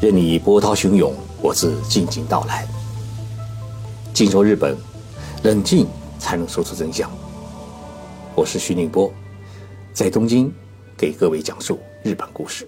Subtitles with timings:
[0.00, 2.66] 任你波涛汹涌，我自静静到来。
[4.14, 4.74] 静说日本，
[5.42, 5.86] 冷静
[6.18, 7.10] 才能说出真相。
[8.34, 9.12] 我是徐宁波，
[9.92, 10.50] 在东京
[10.96, 12.66] 给各位讲述日本故事。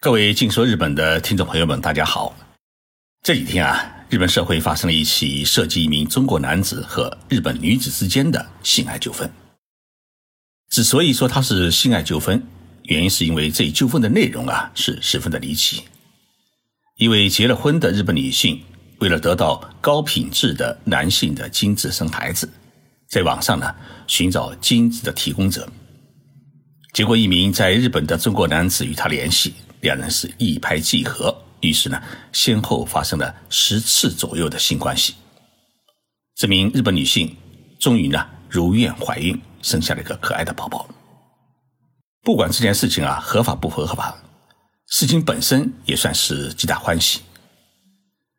[0.00, 2.34] 各位静说日本的听众朋友们，大家好。
[3.22, 9.30] 这几天啊，日本社会发生了一起涉及一名中国男子和日本女子之间的性爱纠纷。
[10.70, 12.42] 之所以说它是性爱纠纷，
[12.84, 15.82] 原因是因为这一纠纷的内容啊是十分的离奇。
[16.96, 18.62] 一位结了婚的日本女性，
[18.98, 22.48] 为了得到高品质的男性的精子生孩子，
[23.08, 23.74] 在网上呢
[24.06, 25.68] 寻找精子的提供者。
[26.92, 32.00] 结果一名在日本的中国男子与她联系，两人是一拍即合，于是呢
[32.32, 35.14] 先后发生了十次左右的性关系。
[36.36, 37.34] 这名日本女性
[37.80, 40.88] 终于呢如愿怀孕，生下了一个可爱的宝宝。
[42.24, 44.16] 不管这件事情啊合法不合法，
[44.86, 47.20] 事情本身也算是皆大欢喜。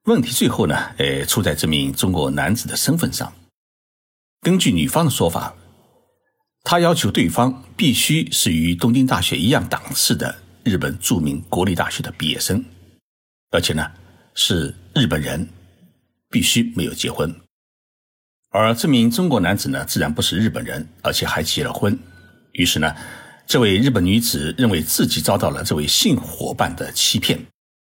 [0.05, 3.31] 问题最后呢，呃，出在这名中国男子的身份上。
[4.41, 5.55] 根据女方的说法，
[6.63, 12.65] 他要求对方必须是与东京大学一样档次的日本著名国立大学的毕业生，
[13.51, 13.91] 而且呢
[14.33, 15.47] 是日本人，
[16.31, 17.33] 必须没有结婚。
[18.49, 21.95] 而这名中国男子呢，自然不是日本人，而且还结了婚。
[22.53, 22.95] 于是呢。
[23.47, 27.39] 这位日本女子认为自己遭到了这位性伙伴的欺骗，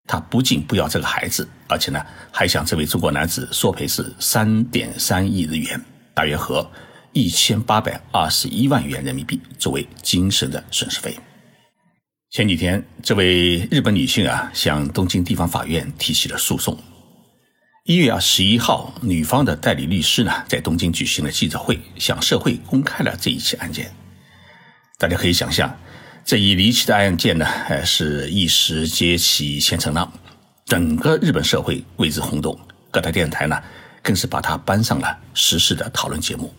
[0.07, 1.99] 她不仅不要这个孩子，而且呢
[2.31, 5.83] 还向这位中国男子索赔是三点三亿日元，
[6.13, 6.69] 大约合
[7.13, 11.17] 一千八百二十一万元人民币作为精神的损失费。
[12.29, 16.77] 前几天，这位日本女性啊向东京地方法院提起了诉讼。
[17.85, 23.91] 一月二十一号，女方的代理律师呢在东京举行了记者会，向社会公开了这一起案件。
[24.99, 25.73] 大家可以想象，
[26.25, 30.11] 这一离奇的案件呢，呃，是一时揭起千层浪，
[30.65, 32.59] 整个日本社会为之轰动，
[32.91, 33.57] 各大电视台呢，
[34.03, 36.53] 更是把它搬上了时事的讨论节目。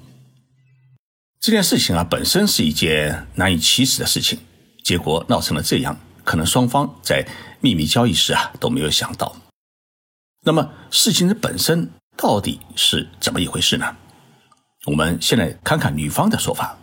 [1.39, 4.39] 这件事情啊，本身是一件难以启齿的事情，
[4.83, 5.95] 结果闹成了这样，
[6.25, 7.23] 可能双方在
[7.61, 9.37] 秘密交易时啊都没有想到。
[10.47, 13.95] 那么，事情的本身到底是怎么一回事呢？
[14.87, 16.79] 我们先来看看女方的说法。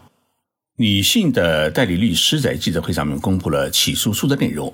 [0.80, 4.72] 女性的代理律师在记者会上面公布了起诉书的内容。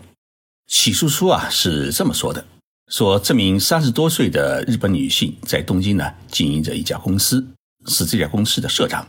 [0.68, 2.46] 起诉书啊是这么说的：
[2.90, 7.47] 说这名三十多岁的日本女性在东京呢经营着一家公司，
[7.88, 9.08] 是这家公司的社长。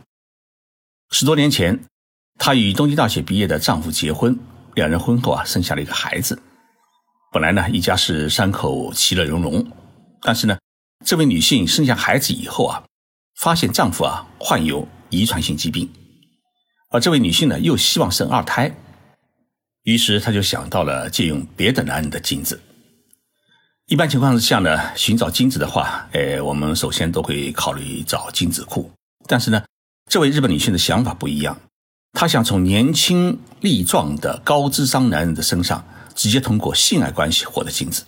[1.11, 1.77] 十多年前，
[2.39, 4.39] 她与东京大学毕业的丈夫结婚，
[4.75, 6.41] 两人婚后啊生下了一个孩子。
[7.33, 9.69] 本来呢一家是三口其乐融融，
[10.21, 10.57] 但是呢
[11.05, 12.81] 这位女性生下孩子以后啊，
[13.35, 15.89] 发现丈夫啊患有遗传性疾病。
[16.89, 18.73] 而这位女性呢，又希望生二胎，
[19.83, 22.61] 于是她就想到了借用别的男人的精子。
[23.87, 28.89] 一般情况之下呢，寻找精子的话，哎，我们首先都会考虑找精子库。
[29.27, 29.63] 但是呢，
[30.09, 31.59] 这位日本女性的想法不一样，
[32.13, 38.05] 她想从年轻力壮的高智商男人的身上，直接通过性爱关系获得精子。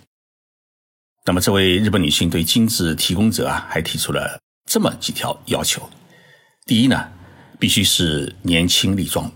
[1.24, 5.90] 那么，这位日本女性对精子提供者啊，还提出了这么几条要求：
[6.64, 7.12] 第一呢。
[7.58, 9.30] 必须是年轻力壮。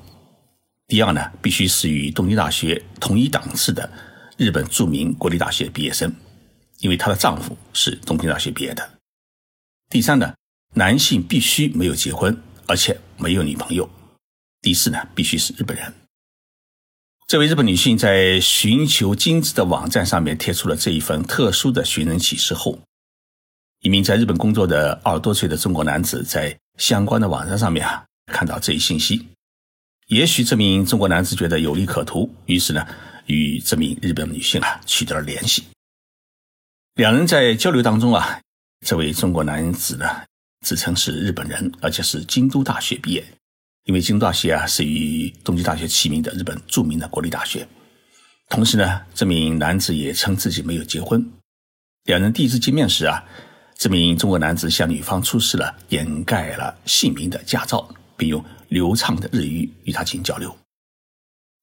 [0.87, 3.91] 第二呢，必须是与东京大学同一档次的
[4.37, 6.15] 日本著名国立大学毕业生，
[6.81, 8.99] 因为她的丈夫是东京大学毕业的。
[9.89, 10.35] 第三呢，
[10.75, 13.89] 男性必须没有结婚，而且没有女朋友。
[14.61, 15.93] 第四呢，必须是日本人。
[17.27, 22.79] 这位日本女性在寻求精子的网站上面贴出了这一份特殊的寻人启事后，
[23.81, 28.05] 一名在日本工作的二十多岁的中国男子在相关的网站上面啊。
[28.43, 29.29] 看到这一信息，
[30.09, 32.85] 也许这名中国男子觉得有利可图，于是呢，
[33.27, 35.63] 与这名日本女性啊取得了联系。
[36.97, 38.41] 两人在交流当中啊，
[38.85, 40.25] 这位中国男子呢
[40.63, 43.25] 自称是日本人，而且是京都大学毕业，
[43.85, 47.65] 因为京都大学啊是与东京大学齐名的日本著名的国立大学。
[48.49, 51.25] 同时呢，这名男子也称自己没有结婚。
[52.07, 53.23] 两人第一次见面时啊，
[53.79, 57.89] 这名中国男子向女方出示了掩盖了姓名的驾照。
[58.23, 60.57] 并用流畅的日语与他进行交流。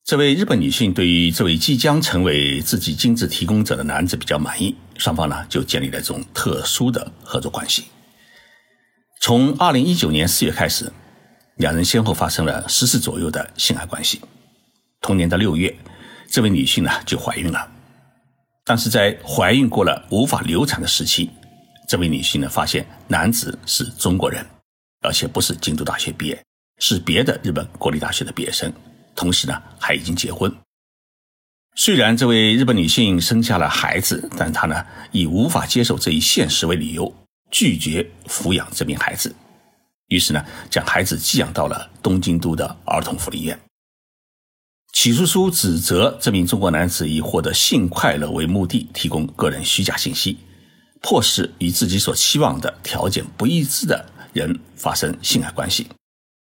[0.04, 7.84] 这位日本女性对于这位即将成为自己精子提供者的男子比较满意，双方呢就建立了这种特殊的合作关系。
[9.22, 10.92] 从二零一九年四月开始，
[11.56, 14.20] 两人先后发生了十次左右的性爱关系。
[15.00, 15.74] 同年的六月，
[16.28, 17.70] 这位女性呢就怀孕了。
[18.66, 21.30] 但是在怀孕过了无法流产的时期，
[21.88, 24.44] 这位女性呢发现男子是中国人，
[25.00, 26.44] 而且不是京都大学毕业。
[26.80, 28.72] 是别的日本国立大学的毕业生，
[29.14, 30.52] 同时呢还已经结婚。
[31.76, 37.14] 虽然这位日本女性生下了孩子，但她呢以无法接受这一现实为理由，
[37.50, 39.32] 拒绝抚养这名孩子，
[40.08, 43.58] 于是呢将孩子寄养到了东京都的儿童福利院。
[44.92, 50.36] 起诉书指责这名中国男子以获得性快乐为目的，提供个人虚假信息，
[51.00, 55.86] 迫使与自己所期望的条件不一致的人发生性爱关系，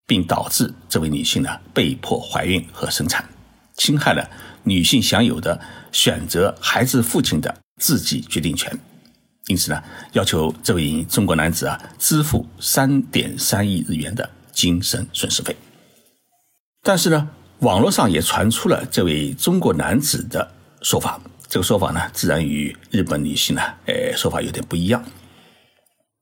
[0.06, 3.28] 并导致这位女性呢被迫怀孕和生产，
[3.76, 4.30] 侵害了
[4.64, 5.60] 女性享有的
[5.92, 8.78] 选择孩子父亲的自己决定权。
[9.48, 15.56] 因此呢，要求这位中国男子啊支付三点三亿日元的精神损失费。
[16.82, 17.30] 但是呢。
[17.60, 20.52] 网络上也传出了这位中国男子的
[20.82, 25.02] 说法，这个说法呢，自然与日本女性呢，呃，说法有点不一样。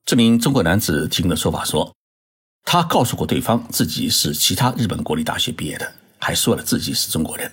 [0.06, 1.92] 这名中国男子提供的说法说，
[2.64, 7.50] 他告诉过对方自己是其他日本国立大学毕业的，还说了自己是中国人。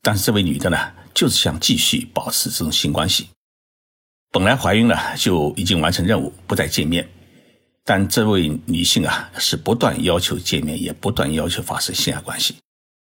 [0.00, 0.78] 但是这位女的呢，
[1.12, 3.28] 就是想继续保持这种性关系。
[4.32, 7.06] 本来怀孕了就已经完成任务，不再见面。
[7.84, 12.54] 但这位女性啊，是不断要求见面，也不断要求发生性爱关系。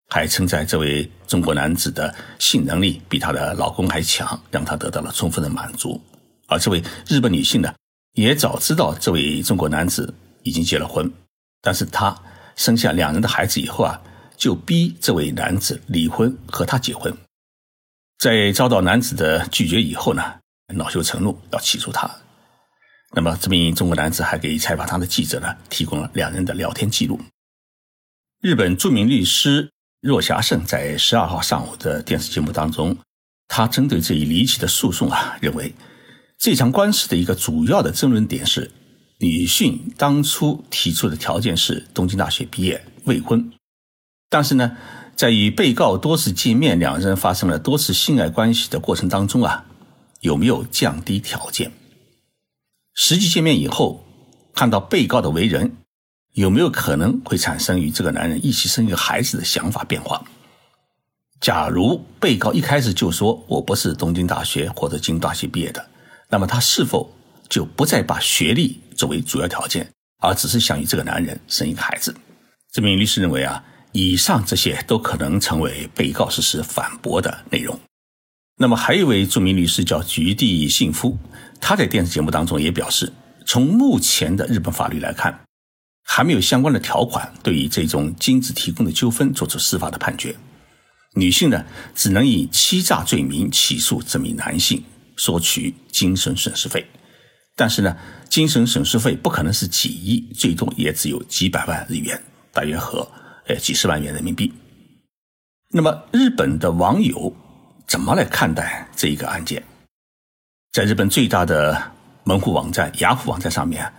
[0.09, 5.99] 还称赞这位中国男子的性能力比她的老公还强，让她得到了充分的满足。
[6.47, 7.73] 而这位日本女性呢，
[8.13, 11.11] 也早知道这位中国男子已经结了婚，
[11.61, 12.15] 但是她
[12.55, 13.99] 生下两人的孩子以后啊，
[14.37, 17.11] 就逼这位男子离婚和她结婚。
[18.19, 20.23] 在遭到男子的拒绝以后呢，
[20.73, 22.09] 恼羞成怒要起诉他。
[23.11, 27.19] 那么这名中国男子还给采访他的记者呢，提供了两人的聊天记录。
[28.41, 29.69] 日本著名律师。
[30.03, 32.97] 若霞胜在十二号上午的电视节目当中，
[33.47, 35.73] 他针对这一离奇的诉讼啊，认为
[36.37, 38.69] 这场官司的一个主要的争论点是，
[39.23, 43.49] 女性当初提出的条件是东京大学毕业、未婚，
[44.29, 44.75] 但是呢，
[45.15, 49.63] 在与被告多次见面、两人发生了多次性爱关系的过程当中啊，
[50.19, 51.71] 有没有降低条件？
[52.93, 54.03] 实际见面以后，
[54.53, 55.77] 看到被告的为人。
[56.33, 60.25] 有没有可能会产生与这个男人一起生一个孩子的想法变化？
[61.39, 65.87] 假如被告一开始就说我不是东京大学或者京都大学毕业的，
[66.29, 67.13] 那么他是否
[67.53, 69.87] 就不再把学历作为主要条件，
[70.23, 72.15] 而只是想与这个男人生一个孩子？
[72.71, 77.79] 这名律师认为啊，以上这些都可能成为被告事实反驳的内容。
[78.57, 81.15] 那么还有一位著名律师叫菊地幸夫，
[81.61, 83.13] 他在电视节目当中也表示，
[83.45, 85.39] 从目前的日本法律来看。
[86.05, 90.35] 还没有相关的条款对于这种精子提供的纠纷作出司法的判决，
[91.13, 91.63] 女性呢
[91.95, 94.83] 只能以欺诈罪名起诉这名男性，
[95.15, 96.85] 索取精神损失费。
[97.55, 97.95] 但是呢，
[98.29, 102.21] 精神损失费不可能是几亿，最多也只有几百万日元，
[102.51, 103.07] 大约和
[103.47, 104.51] 呃几十万元人民币。
[105.69, 107.35] 那么日本的网友
[107.87, 109.63] 怎么来看待这一个案件？
[110.71, 111.91] 在日本最大的
[112.23, 113.91] 门户网站雅虎网站上面。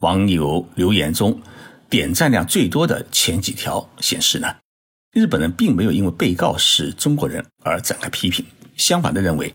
[0.00, 1.42] 网友留言中，
[1.90, 4.54] 点赞量最多的前几条显示呢，
[5.10, 8.46] 日本人并没有因为被告是中国人而展开批评，
[8.76, 9.52] 相反的认为，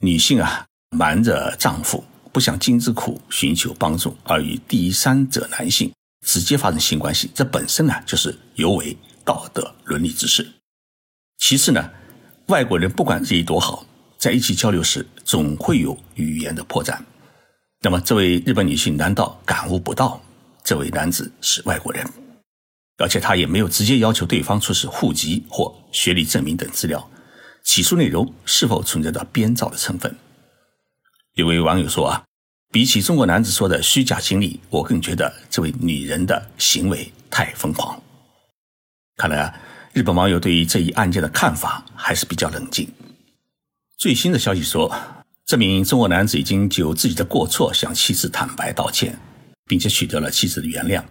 [0.00, 0.64] 女性啊
[0.96, 2.02] 瞒着丈夫
[2.34, 5.92] 不向金之苦寻求帮助，而与第三者男性
[6.26, 10.44] 直接发生性关系，这本身呢就是尤为道德伦理之事。
[11.38, 11.88] 其次呢，
[12.48, 13.86] 外国人不管日语多好，
[14.18, 16.98] 在一起交流时总会有语言的破绽。
[17.82, 20.20] 那么，这位日本女性难道感悟不到
[20.64, 22.04] 这位男子是外国人？
[22.96, 27.08] 而且，她也没有直接要求对方出示户籍或学历证明等资料。
[27.62, 30.16] 起诉内容是否存在着编造的成分？
[31.34, 32.22] 有位网友说：“啊，
[32.74, 38.02] 比起中国男子说的虚假经历，我更觉得这位女人的行为太疯狂。”
[39.16, 39.54] 看来啊，
[39.92, 42.92] 日本网友对于这一案件的看法还是比较冷静。
[43.96, 44.92] 最新的消息说。
[45.46, 49.14] 这名中国男子已经就自己的过错向妻子坦白道歉，
[49.66, 51.04] 并且取得了妻子的原谅。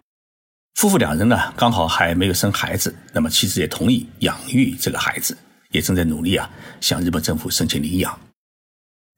[0.73, 5.37] 夫妇两人呢，刚好还没有生孩子，那么妻子也同意养育这个孩子，
[5.69, 6.49] 也正在努力啊
[6.81, 8.19] 向日本政府申请领养。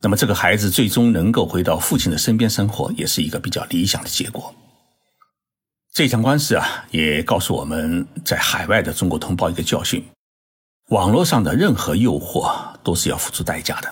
[0.05, 4.53] 那么这个孩子最终能够回到父亲的身边生活，也是一个比较理想的结果。
[5.91, 10.05] 这场官司啊，也告诉我们在海外的中国同胞一个教训：
[10.89, 13.91] 网络上的任何诱惑都是要付出代价的。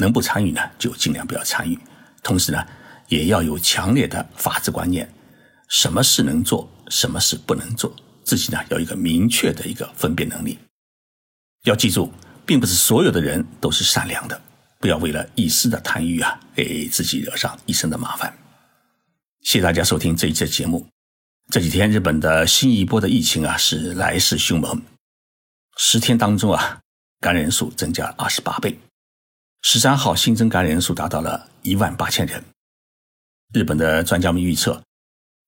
[0.00, 1.78] 能不参与呢，就尽量不要参与。
[2.22, 2.62] 同时呢，
[3.08, 5.10] 也要有强烈的法治观念，
[5.70, 7.90] 什么事能做，什么事不能做，
[8.22, 10.58] 自己呢要一个明确的一个分辨能力。
[11.62, 12.12] 要记住，
[12.44, 14.38] 并不是所有的人都是善良的，
[14.84, 18.30] 不要为了一丝的贪欲啊，给自己惹上一身的麻烦。
[19.40, 20.86] 谢谢大家收听这一期的节目。
[21.50, 24.82] 这几天日本的新一波的疫情啊是来势凶猛，
[25.78, 26.80] 十天当中啊。
[27.18, 28.78] 感染人数增加二十八倍。
[29.62, 32.44] 十三号新增感染人数达到了一万八千人。
[33.54, 34.82] 日本的专家们预测，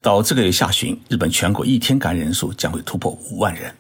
[0.01, 3.77] 到这个月下旬，日本全国一天感染人数将会突破五万人。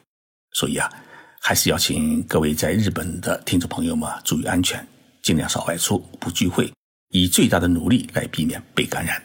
[0.52, 0.92] 所以啊，
[1.40, 4.86] 还是要请各位在日本的听众朋友们注意安全，
[5.26, 6.72] 尽量少外出，不聚会，
[7.08, 9.20] 以最大的努力来避免被感染。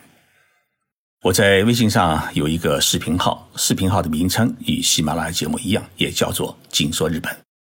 [1.22, 7.32] 我在微信上有一个视频号，视频号的名称与喜马拉雅节目一样，也叫做“紧说日本”，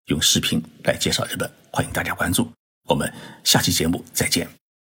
[0.08, 2.50] 用视频来介绍日本，欢迎大家关注。
[2.88, 3.12] 我们
[3.44, 4.63] 下期节目再见。